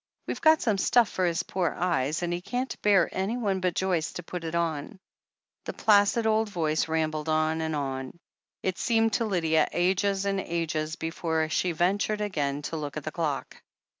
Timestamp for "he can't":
2.33-2.75